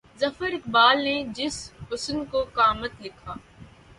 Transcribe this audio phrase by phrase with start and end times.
[0.19, 1.55] ظفر اقبال نے جس
[1.91, 3.33] حُسن کو قامت لکھا